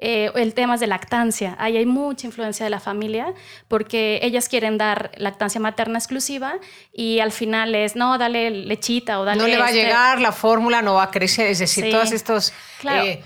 [0.03, 1.57] Eh, el tema de lactancia.
[1.59, 3.35] Ahí hay mucha influencia de la familia
[3.69, 6.55] porque ellas quieren dar lactancia materna exclusiva
[6.91, 9.43] y al final es, no, dale lechita o dale...
[9.43, 12.13] No le va a este llegar, la fórmula no va a crecer, es decir, todos
[12.13, 12.55] estos...
[12.85, 13.23] Eh,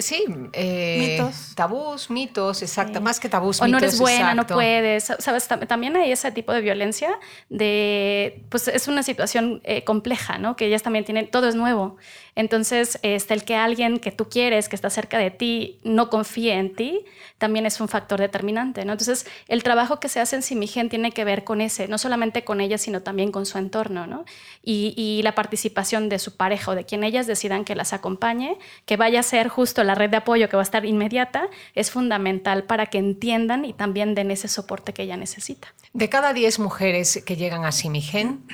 [0.00, 1.54] Sí, eh, mitos.
[1.54, 6.12] tabús, mitos, exacto, más que tabús, o no eres buena, no puedes, sabes, también hay
[6.12, 10.56] ese tipo de violencia de, pues es una situación eh, compleja, ¿no?
[10.56, 11.96] Que ellas también tienen, todo es nuevo,
[12.38, 16.54] entonces este, el que alguien que tú quieres, que está cerca de ti, no confíe
[16.54, 17.04] en ti,
[17.36, 18.92] también es un factor determinante, ¿no?
[18.92, 22.44] Entonces el trabajo que se hace en Simigen tiene que ver con ese, no solamente
[22.44, 24.24] con ellas, sino también con su entorno, ¿no?
[24.62, 28.56] Y, y la participación de su pareja o de quien ellas decidan que las acompañe,
[28.86, 31.90] que vaya a ser justo la red de apoyo que va a estar inmediata, es
[31.90, 35.74] fundamental para que entiendan y también den ese soporte que ella necesita.
[35.92, 38.46] De cada 10 mujeres que llegan a Simigen,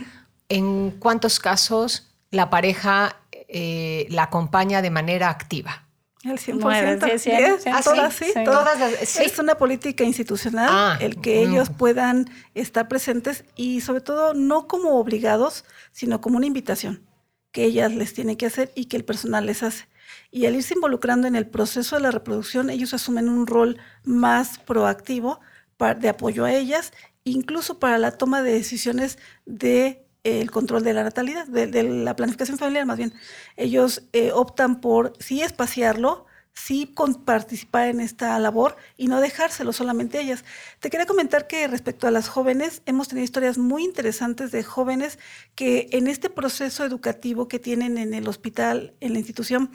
[0.48, 3.16] ¿en cuántos casos la pareja
[3.56, 5.86] eh, la acompaña de manera activa?
[6.24, 7.62] El 100%.
[7.72, 9.18] ¿Ah, todas, sí, Todas.
[9.20, 14.66] Es una política institucional ah, el que ellos puedan estar presentes y sobre todo no
[14.66, 17.06] como obligados, sino como una invitación
[17.52, 19.86] que ellas les tienen que hacer y que el personal les hace.
[20.32, 24.58] Y al irse involucrando en el proceso de la reproducción, ellos asumen un rol más
[24.58, 25.40] proactivo
[25.78, 31.04] de apoyo a ellas, incluso para la toma de decisiones de el control de la
[31.04, 33.12] natalidad, de, la planificación familiar más bien.
[33.56, 40.18] Ellos eh, optan por sí espaciarlo, sí participar en esta labor y no dejárselo solamente
[40.18, 40.44] a ellas.
[40.80, 45.18] Te quería comentar que respecto a las jóvenes, hemos tenido historias muy interesantes de jóvenes
[45.54, 49.70] que en este proceso educativo que tienen en el hospital, en la institución,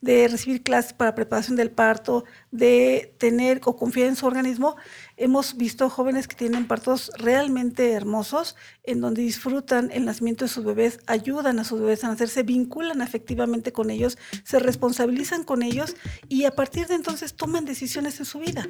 [0.00, 4.76] de recibir clases para preparación del parto, de tener o confiar en su organismo,
[5.20, 10.64] hemos visto jóvenes que tienen partos realmente hermosos, en donde disfrutan el nacimiento de sus
[10.64, 15.62] bebés, ayudan a sus bebés a nacer, se vinculan afectivamente con ellos, se responsabilizan con
[15.62, 15.94] ellos
[16.28, 18.66] y a partir de entonces toman decisiones en su vida.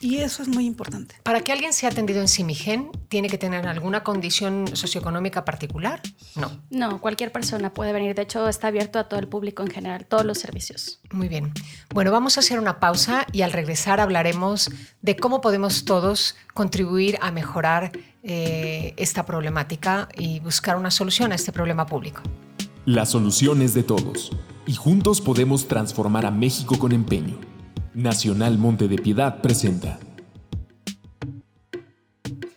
[0.00, 1.16] Y eso es muy importante.
[1.24, 6.00] Para que alguien sea atendido en Simigen, ¿tiene que tener alguna condición socioeconómica particular?
[6.36, 6.50] No.
[6.70, 8.14] No, cualquier persona puede venir.
[8.14, 11.00] De hecho, está abierto a todo el público en general, todos los servicios.
[11.10, 11.52] Muy bien.
[11.92, 14.70] Bueno, vamos a hacer una pausa y al regresar hablaremos
[15.02, 21.34] de cómo podemos todos contribuir a mejorar eh, esta problemática y buscar una solución a
[21.34, 22.22] este problema público.
[22.84, 24.32] La solución es de todos
[24.66, 27.57] y juntos podemos transformar a México con empeño.
[27.94, 29.98] Nacional Monte de Piedad presenta.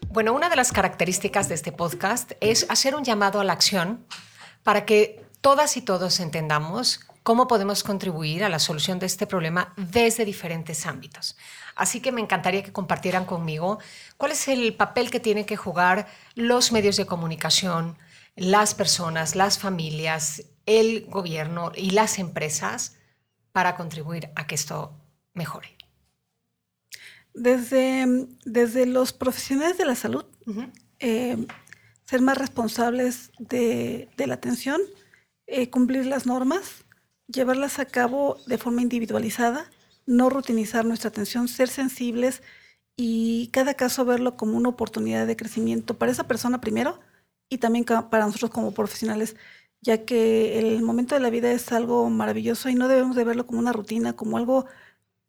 [0.09, 4.05] Bueno, una de las características de este podcast es hacer un llamado a la acción
[4.63, 9.73] para que todas y todos entendamos cómo podemos contribuir a la solución de este problema
[9.77, 11.37] desde diferentes ámbitos.
[11.75, 13.79] Así que me encantaría que compartieran conmigo
[14.17, 17.97] cuál es el papel que tienen que jugar los medios de comunicación,
[18.35, 22.97] las personas, las familias, el gobierno y las empresas
[23.51, 25.00] para contribuir a que esto
[25.33, 25.77] mejore?
[27.33, 30.25] Desde, desde los profesionales de la salud,
[30.99, 31.47] eh,
[32.05, 34.81] ser más responsables de, la atención,
[35.47, 36.83] eh, cumplir las normas,
[37.27, 39.71] llevarlas a cabo de forma individualizada,
[40.05, 42.43] no rutinizar nuestra atención, ser sensibles
[42.97, 46.99] y cada caso verlo como una oportunidad de crecimiento para esa persona primero
[47.49, 49.35] y también para nosotros como profesionales,
[49.81, 53.47] ya que el momento de la vida es algo maravilloso y no debemos de verlo
[53.47, 54.65] como una rutina, como algo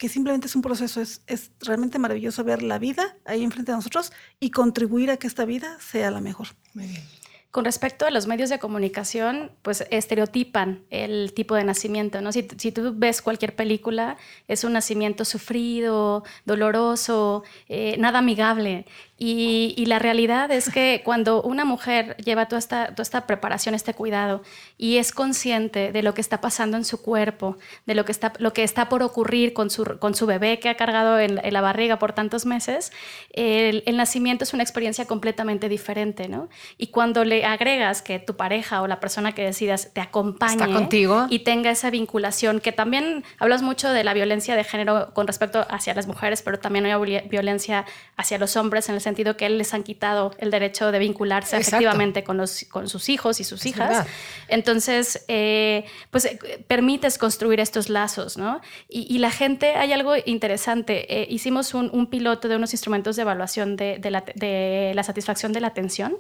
[0.03, 3.77] que simplemente es un proceso, es, es realmente maravilloso ver la vida ahí enfrente de
[3.77, 6.49] nosotros y contribuir a que esta vida sea la mejor.
[6.75, 7.22] Muy bien.
[7.53, 12.33] Con respecto a los medios de comunicación, pues estereotipan el tipo de nacimiento, ¿no?
[12.33, 14.17] Si, si tú ves cualquier película,
[14.49, 18.87] es un nacimiento sufrido, doloroso, eh, nada amigable.
[19.25, 23.95] Y, la realidad es que cuando una mujer lleva toda esta, toda esta preparación, este
[23.95, 24.43] cuidado,
[24.79, 27.57] y es consciente de lo que está pasando en su cuerpo,
[27.87, 30.69] de lo que está, lo que está por ocurrir con su, con su bebé que
[30.69, 32.91] ha cargado en, la barriga por tantos meses,
[33.31, 36.49] el, nacimiento es una experiencia completamente diferente, ¿no?
[36.77, 41.27] Y cuando le agregas que tu pareja o la persona que decidas te acompañe contigo.
[41.31, 45.67] y tenga esa vinculación, que también hablas mucho de la violencia de género con respecto
[45.69, 47.85] hacia las mujeres, pero también hay violencia
[48.17, 52.25] hacia los hombres en el sentido que les han quitado el derecho de vincularse efectivamente
[52.25, 54.07] con, los, con sus hijos y sus hijas.
[54.49, 58.61] Entonces, eh, pues eh, permites construir estos lazos, ¿no?
[58.89, 61.23] Y, la gente, hay algo interesante.
[61.23, 65.61] Eh, hicimos un, piloto de unos instrumentos de evaluación de, la, de la satisfacción de
[65.61, 66.17] la atención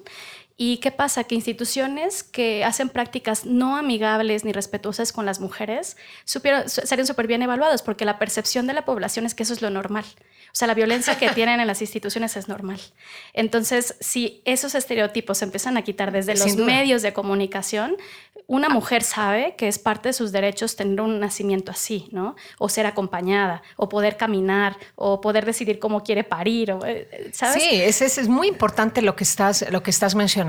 [0.56, 1.24] ¿Y qué pasa?
[1.24, 7.42] Que instituciones que hacen prácticas no amigables ni respetuosas con las mujeres serían súper bien
[7.42, 10.04] evaluados porque la percepción de la población es que eso es lo normal.
[10.52, 12.80] O sea, la violencia que tienen en las instituciones es normal.
[13.32, 17.96] Entonces, si esos estereotipos se empiezan a quitar desde los medios de comunicación,
[18.46, 22.36] una mujer sabe que es parte de sus derechos tener un nacimiento así, ¿no?
[22.58, 27.62] O ser acompañada, o poder caminar, o poder decidir cómo quiere parir, eh, ¿sabes?
[27.62, 30.41] Sí, es, es, muy importante lo que estás, lo que estás mencionando.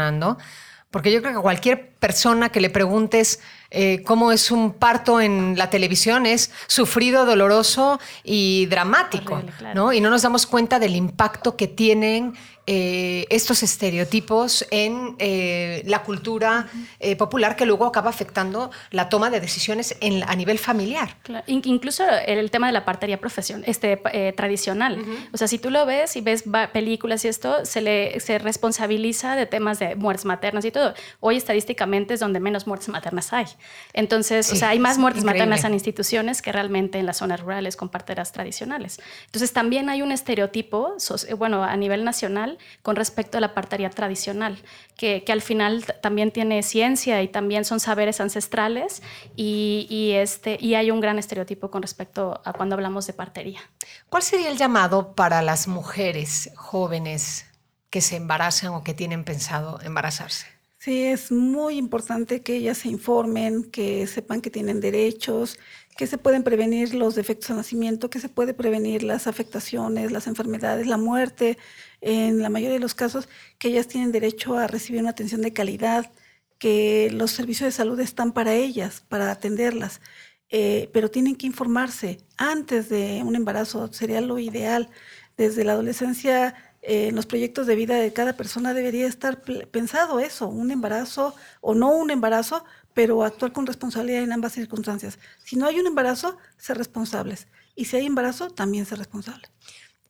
[0.93, 3.39] Porque yo creo que cualquier persona que le preguntes
[3.71, 9.41] eh, cómo es un parto en la televisión es sufrido, doloroso y dramático,
[9.73, 9.91] ¿no?
[9.91, 12.35] Y no nos damos cuenta del impacto que tienen
[12.65, 16.69] eh, estos estereotipos en eh, la cultura
[17.01, 21.17] eh, popular que luego acaba afectando la toma de decisiones en, a nivel familiar.
[21.47, 23.97] Incluso el tema de la partería profesión, este,
[24.37, 25.03] tradicional.
[25.33, 29.35] O sea, si tú lo ves y ves películas y esto, se le se responsabiliza
[29.35, 30.93] de temas de muertes maternas y todo.
[31.19, 33.47] Hoy estadísticamente es donde menos muertes maternas hay.
[33.91, 37.75] Entonces, o sea, hay más muertes maternas en instituciones que realmente en las zonas rurales
[37.75, 39.01] con parteras tradicionales.
[39.25, 40.95] Entonces, también hay un estereotipo,
[41.37, 44.61] bueno, a nivel nacional con respecto a la partería tradicional,
[44.97, 49.01] que, al final también tiene ciencia y también son saberes ancestrales
[49.35, 53.61] y, este, y hay un gran estereotipo con respecto a cuando hablamos de partería.
[54.09, 57.45] ¿Cuál sería el llamado para las mujeres jóvenes
[57.89, 60.47] que se embarazan o que tienen pensado embarazarse?
[60.83, 65.57] Sí, es muy importante que ellas se informen, que sepan que tienen derechos,
[65.97, 70.27] que se pueden prevenir los defectos de nacimiento, que se puede prevenir las afectaciones, las
[70.27, 71.57] enfermedades, la muerte,
[72.01, 73.29] en la mayoría de los casos,
[73.59, 76.11] que ellas tienen derecho a recibir una atención de calidad,
[76.57, 80.01] que los servicios de salud están para ellas, para atenderlas,
[80.49, 84.89] eh, pero tienen que informarse antes de un embarazo, sería lo ideal.
[85.35, 90.19] Desde la adolescencia eh, en los proyectos de vida de cada persona debería estar pensado
[90.19, 95.19] eso, un embarazo o no un embarazo, pero actuar con responsabilidad en ambas circunstancias.
[95.43, 97.47] Si no hay un embarazo, ser responsables.
[97.75, 99.49] Y si hay embarazo, también ser responsables.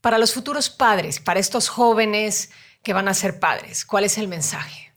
[0.01, 4.27] Para los futuros padres, para estos jóvenes que van a ser padres, ¿cuál es el
[4.27, 4.93] mensaje?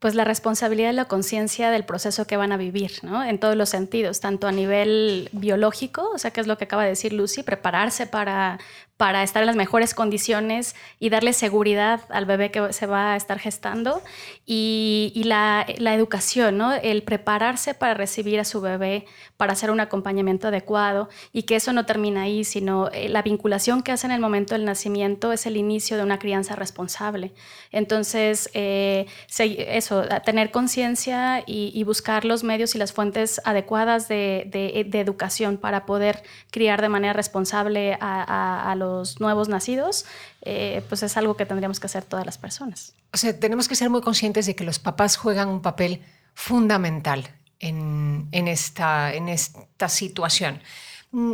[0.00, 3.22] pues la responsabilidad y la conciencia del proceso que van a vivir, ¿no?
[3.22, 6.84] En todos los sentidos, tanto a nivel biológico, o sea, que es lo que acaba
[6.84, 8.58] de decir Lucy, prepararse para,
[9.00, 13.16] para estar en las mejores condiciones y darle seguridad al bebé que se va a
[13.16, 14.02] estar gestando
[14.44, 16.74] y, la, educación, ¿no?
[16.74, 19.06] el prepararse para recibir a su bebé,
[19.38, 23.82] para hacer un acompañamiento adecuado y que eso no termina ahí, sino eh, la vinculación
[23.82, 27.32] que hace en el momento del nacimiento es el inicio de una crianza responsable.
[27.72, 29.06] Entonces, eh,
[29.38, 36.22] eso, tener conciencia y, buscar los medios y las fuentes adecuadas de, educación para poder
[36.50, 40.04] criar de manera responsable a los nuevos nacidos,
[40.42, 42.94] eh, pues es algo que tendríamos que hacer todas las personas.
[43.12, 46.02] O sea, tenemos que ser muy conscientes de que los papás juegan un papel
[46.34, 47.28] fundamental
[47.58, 50.60] en, esta, en esta situación.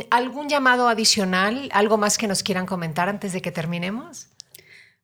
[0.09, 4.27] ¿Algún llamado adicional, algo más que nos quieran comentar antes de que terminemos?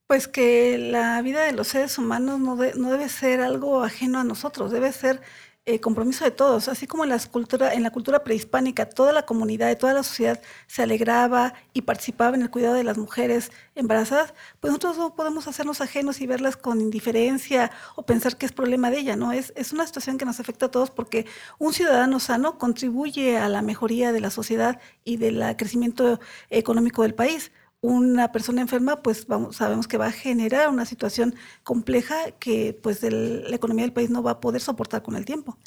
[0.08, 4.24] Pues que la vida de los seres humanos no, no debe ser algo ajeno a
[4.24, 5.22] nosotros, debe ser
[5.66, 9.72] eh, compromiso de todos, así como en, cultura, en la cultura prehispánica toda la comunidad
[9.72, 14.34] y toda la sociedad se alegraba y participaba en el cuidado de las mujeres embarazadas,
[14.60, 18.92] pues nosotros no podemos hacernos ajenos y verlas con indiferencia o pensar que es problema
[18.92, 19.32] de ella, ¿no?
[19.32, 21.26] Es, es una situación que nos afecta a todos porque
[21.60, 27.16] un ciudadano sano contribuye a la mejoría de la sociedad y del crecimiento económico del
[27.16, 27.52] país
[27.84, 33.56] una persona enferma, pues sabemos que va a generar una situación compleja que pues la
[33.56, 35.58] economía del país no va a poder soportar con el tiempo.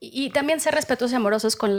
[0.00, 1.76] Y, también ser respetuosos y amorosos con,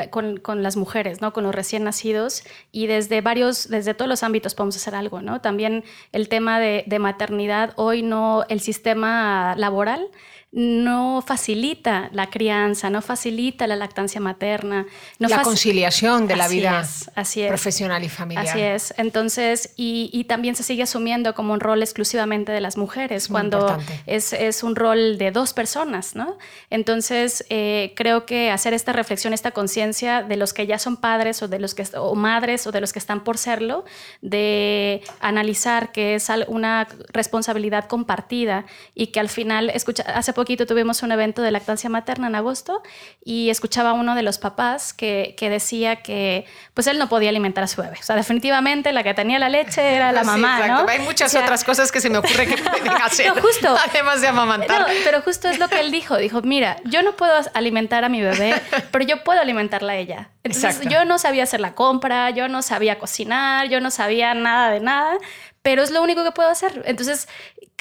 [0.64, 1.34] las mujeres, ¿no?
[1.34, 5.42] Con los recién nacidos y desde varios, desde todos los ámbitos podemos hacer algo, ¿no?
[5.42, 10.12] También el tema de maternidad, hoy no, el sistema laboral
[10.54, 14.86] no facilita la crianza, no facilita la lactancia materna.
[15.18, 16.86] No la conciliación de la vida
[17.16, 18.46] así profesional y familiar.
[18.46, 18.94] Así es.
[18.98, 24.34] Entonces, y, también se sigue asumiendo como un rol exclusivamente de las mujeres, cuando es,
[24.34, 26.38] es, un rol de dos personas, ¿no?
[26.70, 31.42] Entonces, eh, creo que hacer esta reflexión, esta conciencia de los que ya son padres
[31.42, 33.84] o de los que o madres o de los que están por serlo,
[34.22, 41.04] de analizar que es una responsabilidad compartida y que al final, escucha, hace poquito tuvimos
[41.04, 42.82] un evento de lactancia materna en agosto
[43.24, 47.30] y escuchaba a uno de los papás que, que, decía que pues él no podía
[47.30, 47.98] alimentar a su bebé.
[48.00, 50.86] O sea, definitivamente la que tenía la leche era la mamá, ¿no?
[50.90, 53.28] Hay muchas otras cosas que se me ocurre que pueden hacer.
[53.28, 53.78] No, justo.
[53.88, 54.88] Además de amamantar.
[55.04, 56.18] pero justo es lo que él dijo.
[56.18, 60.30] Dijo, mira, yo no puedo alimentar a mi bebé, pero yo puedo alimentarla a ella.
[60.44, 64.72] Entonces yo no sabía hacer la compra, yo no sabía cocinar, yo no sabía nada
[64.72, 65.18] de nada,
[65.62, 66.82] pero es lo único que puedo hacer.
[66.86, 67.28] Entonces,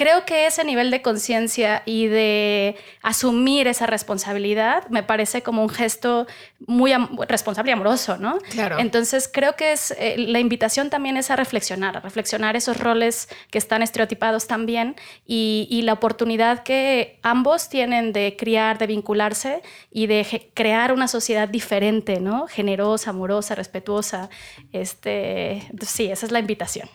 [0.00, 5.68] creo que ese nivel de conciencia y de asumir esa responsabilidad me parece como un
[5.68, 6.26] gesto
[6.66, 6.90] muy
[7.28, 8.38] responsable y amoroso, ¿no?
[8.48, 8.78] Claro.
[8.78, 13.28] Entonces, creo que es eh, la invitación también es a reflexionar, a reflexionar esos roles
[13.50, 14.96] que están estereotipados también
[15.26, 21.08] y, y la oportunidad que ambos tienen de criar, de vincularse y de crear una
[21.08, 22.46] sociedad diferente, ¿no?
[22.46, 24.30] Generosa, amorosa, respetuosa.
[24.72, 26.88] Este, sí, esa es la invitación.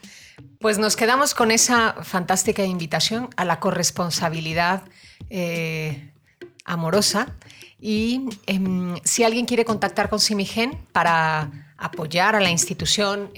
[0.65, 4.81] Pues nos quedamos con esa fantástica invitación a la corresponsabilidad
[5.29, 6.11] eh,
[6.65, 7.35] amorosa.
[7.79, 13.29] Y em, si alguien quiere contactar con Simigen para apoyar a la institución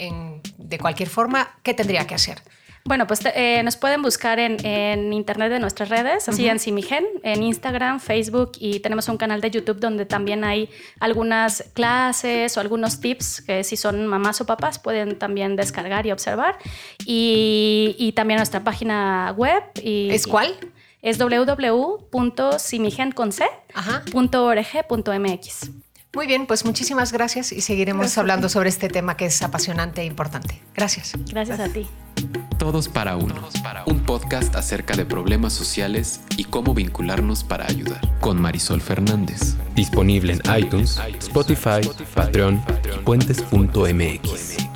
[0.57, 2.41] de cualquier forma, ¿qué tendría que hacer?
[2.88, 7.44] Bueno, pues eh, nos pueden buscar en, internet de nuestras redes, así en Simigen, en
[7.44, 10.70] Instagram, Facebook y tenemos un canal de YouTube donde también hay
[11.02, 16.14] algunas clases o algunos tips que si son mamás o papás pueden también descargar y
[16.14, 16.58] observar.
[17.06, 19.64] Y, también nuestra página web.
[19.84, 20.58] Y, ¿Es cuál?
[25.50, 25.70] es.
[26.18, 30.05] Muy bien, pues muchísimas gracias y seguiremos hablando sobre este tema que es apasionante e
[30.05, 30.59] importante.
[30.74, 31.13] Gracias.
[31.30, 31.86] Gracias a ti.
[32.57, 33.36] Todos para uno.
[33.86, 38.01] Un podcast acerca de problemas sociales y cómo vincularnos para ayudar.
[38.20, 39.57] Con Marisol Fernández.
[39.76, 42.63] Disponible en iTunes, Spotify, Patreon
[42.95, 44.66] y puentes.mx.